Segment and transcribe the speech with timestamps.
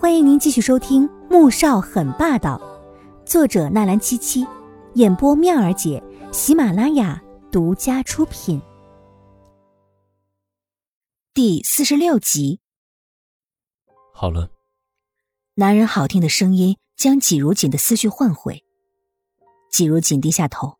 [0.00, 2.56] 欢迎您继续收听《穆少很霸道》，
[3.28, 4.46] 作者纳兰七七，
[4.94, 6.00] 演播妙儿姐，
[6.32, 8.62] 喜马拉雅独家出品。
[11.34, 12.60] 第四十六集。
[14.14, 14.52] 好了，
[15.56, 18.62] 男人好听的声音将季如锦的思绪唤回。
[19.68, 20.78] 季如锦低下头，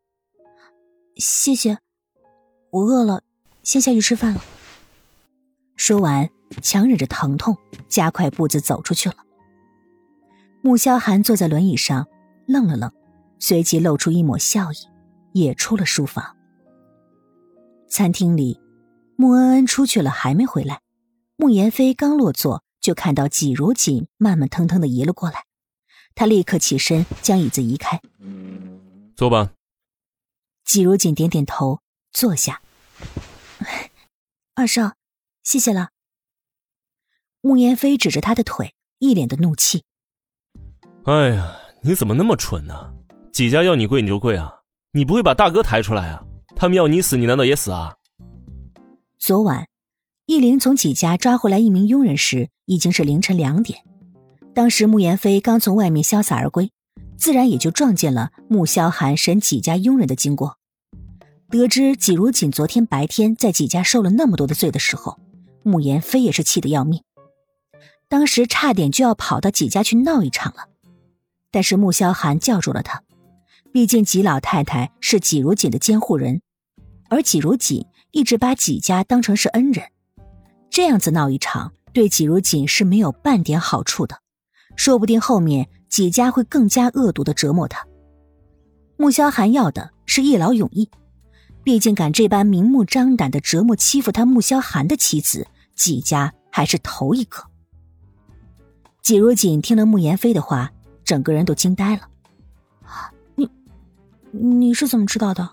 [1.16, 1.78] 谢谢，
[2.70, 3.24] 我饿了，
[3.64, 4.40] 先下去吃饭了。
[5.74, 6.30] 说完，
[6.62, 7.56] 强忍着疼痛，
[7.88, 9.16] 加快步子走出去了。
[10.62, 12.08] 穆萧寒坐在轮椅上，
[12.46, 12.92] 愣了愣，
[13.38, 14.76] 随即露出一抹笑意，
[15.32, 16.36] 也出了书房。
[17.88, 18.60] 餐厅里，
[19.16, 20.80] 穆恩恩出去了，还没回来。
[21.36, 25.44] 穆言飞刚落座，就看到季如锦慢慢腾腾的移了过来，
[26.14, 28.00] 他立刻起身将椅子移开。
[29.16, 29.52] 坐吧。
[30.64, 31.80] 季如锦点点头，
[32.12, 32.60] 坐下。
[34.54, 34.94] 二少，
[35.44, 35.90] 谢谢了。
[37.40, 39.84] 穆言飞指着他的腿，一脸的怒气。
[41.04, 42.92] 哎呀，你怎么那么蠢呢？
[43.32, 44.52] 几家要你跪你就跪啊？
[44.92, 46.24] 你不会把大哥抬出来啊？
[46.56, 47.94] 他们要你死，你难道也死啊？
[49.18, 49.66] 昨晚，
[50.26, 53.80] 易灵从几家抓回来一名佣人时，已经是凌晨两点。
[54.54, 56.72] 当时穆言飞刚从外面潇洒而归。
[57.16, 60.56] 自然也就撞见了穆萧寒审几家佣人的经过，
[61.50, 65.18] 得知季如锦昨天白天在几家受了那么多的罪的时候，
[65.64, 67.02] 穆言飞也是气得要命，
[68.08, 70.68] 当时差点就要跑到几家去闹一场了，
[71.50, 73.02] 但是穆萧寒叫住了他，
[73.72, 76.40] 毕竟季老太太是季如锦的监护人，
[77.10, 79.86] 而季如锦一直把季家当成是恩人，
[80.70, 84.18] 这样子闹一场对季如锦是没有半点好处的，
[84.76, 85.68] 说不定后面。
[85.88, 87.82] 几家会更加恶毒的折磨他。
[88.98, 90.86] 穆萧寒要的是一劳永逸，
[91.64, 97.47] 毕竟敢这般明目张胆的折磨欺负他穆萧寒的妻子，几家还是头一个。
[99.02, 100.72] 季如锦听了穆言飞的话，
[101.04, 102.08] 整个人都惊呆了。
[103.34, 103.48] 你，
[104.30, 105.48] 你是怎么知道的？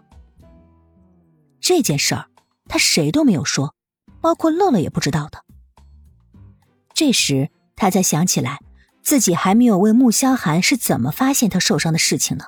[1.60, 2.28] 这件事儿，
[2.68, 3.74] 他谁都没有说，
[4.22, 5.44] 包括乐乐也不知道的。
[6.94, 8.60] 这时，他才想起来。
[9.02, 12.46] 自己还没有问穆萧寒是怎么发现他受伤的事情呢。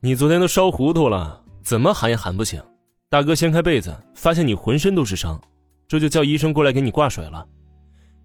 [0.00, 2.62] 你昨天都烧糊涂了，怎么喊也喊不醒。
[3.10, 5.38] 大哥掀开被子，发现你浑身都是伤，
[5.86, 7.46] 这就叫医生过来给你挂水了，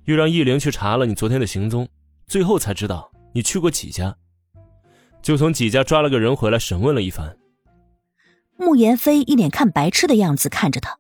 [0.08, 1.86] 又让易灵去查了你昨天的行踪，
[2.28, 4.18] 最后才知道你去过几家，
[5.22, 7.38] 就从几家抓了个人回来审问了一番。
[8.56, 10.98] 穆言飞一脸看白痴的样子看着他，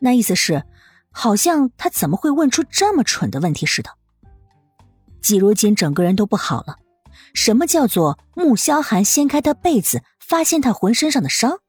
[0.00, 0.62] 那意思是，
[1.10, 3.90] 好像他怎么会问出这么蠢的问题似的。
[5.22, 6.76] 季如锦整个人都不好了，
[7.32, 11.60] 什么叫做穆萧寒掀开他被子，发现他浑身上的伤？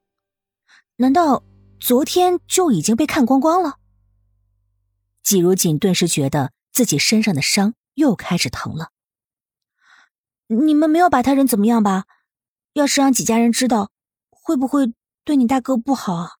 [0.97, 1.41] 难道
[1.79, 3.75] 昨天就已经被看光光了？
[5.23, 8.91] 季如锦顿时觉得自己身上的伤又开始疼了。
[10.47, 12.03] 你们没有把他人怎么样吧？
[12.73, 13.91] 要是让几家人知道，
[14.29, 14.93] 会不会
[15.23, 16.31] 对你大哥不好啊？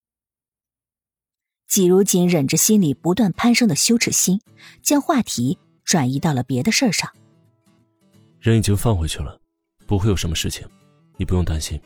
[1.68, 4.41] 季如锦忍着心里不断攀升的羞耻心，
[4.84, 5.57] 将话题。
[5.85, 7.07] 转移到了别的事儿上。
[8.40, 9.40] 人已经放回去了，
[9.85, 10.67] 不会有什么事情，
[11.16, 11.79] 你不用担心。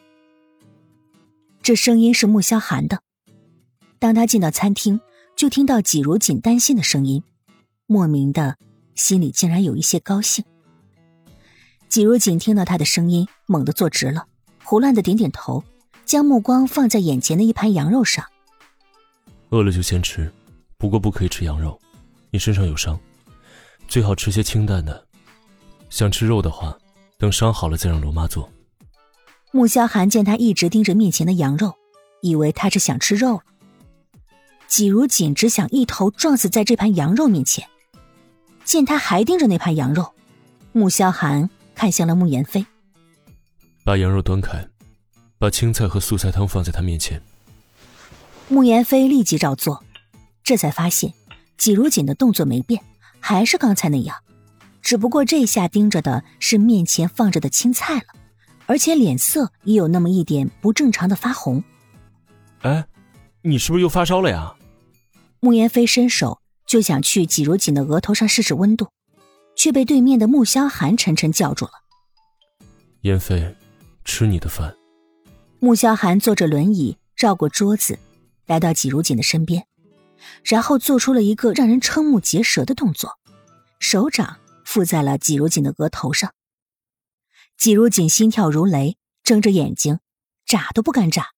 [1.61, 3.03] 这声音是穆萧寒的。
[3.99, 5.01] 当他进到餐厅，
[5.35, 7.21] 就听到季如锦担心的声音，
[7.91, 8.55] 莫名的
[8.93, 10.45] 心里竟然有一些高兴。
[11.87, 14.27] 季如锦听到他的声音，猛地坐直了，
[14.63, 15.63] 胡乱的点点头，
[16.05, 18.23] 将目光放在眼前的一盘羊肉上。
[19.49, 20.31] 饿了就先吃，
[20.77, 21.81] 不过不可以吃羊肉，
[22.29, 22.97] 你身上有伤。
[23.87, 25.07] 最好吃些清淡的，
[25.89, 26.77] 想吃肉的话，
[27.17, 28.47] 等伤好了再让罗妈做。
[29.51, 31.73] 穆萧寒见他一直盯着面前的羊肉，
[32.21, 33.41] 以为他是想吃肉了。
[34.67, 37.67] 季如锦只想一头撞死在这盘羊肉面前。
[38.69, 40.13] 见他还盯着那盘羊肉，
[40.73, 42.63] 穆萧寒看向了穆言飞，
[43.83, 44.63] 把羊肉端开，
[45.39, 47.19] 把青菜和素菜汤放在他面前。
[48.47, 49.83] 穆言飞立即照做，
[50.43, 51.11] 这才发现
[51.57, 52.79] 季如锦的动作没变。
[53.19, 54.15] 还是刚才那样，
[54.83, 58.03] 只不过这下盯着的是面前放着的青菜了，
[58.67, 61.63] 而且脸色也有那么一点不正常的发红。
[62.61, 62.85] 哎，
[63.41, 64.53] 你是不是又发烧了呀？
[65.39, 66.39] 穆言飞伸手
[66.69, 68.89] 就想去季如锦的额头上试试温度，
[69.55, 71.71] 却被对面的穆萧寒沉沉叫住了。
[73.01, 73.55] 燕飞，
[74.05, 74.77] 吃你的饭。
[75.59, 77.97] 穆萧寒坐着轮椅绕过桌子，
[78.45, 79.65] 来到季如锦的身边。
[80.43, 83.17] 然后做出了一个让人瞠目结舌的动作，
[83.79, 86.35] 手掌附在了季如锦的额头上。
[87.57, 89.99] 季如锦心跳如雷，睁着眼睛，
[90.45, 91.29] 眨都不敢眨，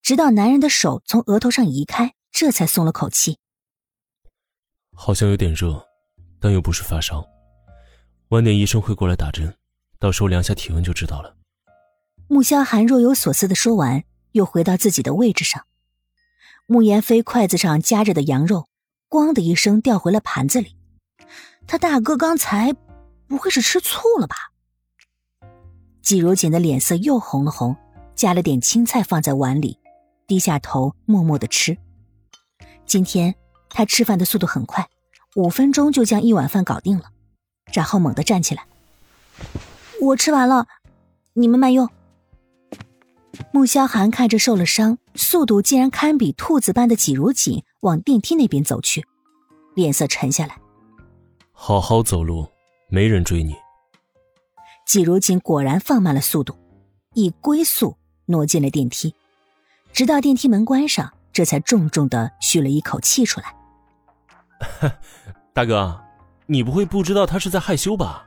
[0.00, 3.38] 直到男人的手从额头上移开，这才松了口气。
[5.02, 5.82] 好像有点热，
[6.38, 7.26] 但又不是发烧，
[8.28, 9.56] 晚点医生会过来打针，
[9.98, 11.34] 到时候量下体温就知道了。
[12.28, 15.64] 穆萧寒若有所思的说完，又回到自己的位置上。
[16.66, 18.68] 穆言飞筷子上夹着的羊肉，
[19.08, 20.76] 咣的一声掉回了盘子里。
[21.66, 22.74] 他大哥刚才
[23.26, 24.36] 不会是吃醋了吧？
[26.02, 27.74] 季如锦的脸色又红了红，
[28.14, 29.78] 夹了点青菜放在碗里，
[30.26, 31.78] 低下头默默的吃。
[32.84, 33.34] 今天
[33.70, 34.88] 他吃饭的速度很快，
[35.36, 37.10] 五分钟就将一碗饭搞定了，
[37.72, 38.66] 然后猛地站起来
[40.02, 40.66] ：“我吃完了，
[41.32, 41.88] 你们慢用。”
[43.52, 49.06] 穆萧寒看着受了伤、速度竟然堪比兔子般的季如锦往电梯那边走去，
[49.74, 50.58] 脸色沉下来。
[51.52, 52.48] 好好走路，
[52.88, 53.54] 没人追你。
[54.84, 56.56] 季如锦果然放慢了速度，
[57.14, 57.96] 以龟速
[58.26, 59.14] 挪进了电梯，
[59.92, 63.54] 直到电梯门关上，这才重重的吁了一口气出来。
[65.52, 66.00] 大哥，
[66.46, 68.26] 你不会不知道他是在害羞吧？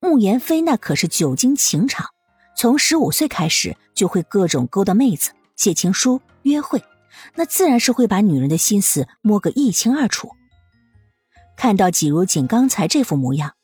[0.00, 2.10] 穆言飞那可是久经情场。
[2.56, 6.82] 从十五岁开始就会各种勾搭妹子、写情书、约会，
[7.34, 10.30] 那自然是会把女人的心思摸个一清二楚。
[11.56, 13.54] 看到季如锦刚才这副模样，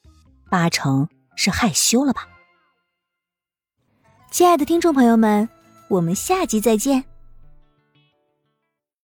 [0.50, 2.26] 八成是害羞了吧？
[4.32, 5.48] 亲爱的听众朋友们，
[5.88, 7.09] 我们下集再见。